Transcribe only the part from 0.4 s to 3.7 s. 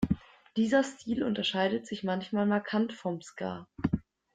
Dieser Stil unterscheidet sich manchmal markant vom Ska.